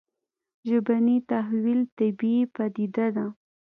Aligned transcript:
ژبني 0.67 1.15
تحول 1.29 1.79
طبیعي 1.97 2.43
پديده 2.55 3.07
ده 3.15 3.25